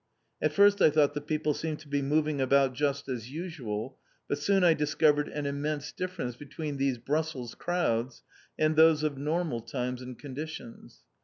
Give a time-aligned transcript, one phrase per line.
[0.41, 4.39] At first I thought the people seemed to be moving about just as usual, but
[4.39, 8.23] soon I discovered an immense difference between these Brussels crowds,
[8.57, 11.03] and those of normal times and conditions.